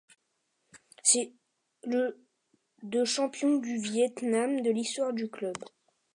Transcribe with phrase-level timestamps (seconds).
[1.03, 1.31] C'est
[1.83, 2.17] le
[2.81, 5.55] de champion du Viêt Nam de l'histoire du club.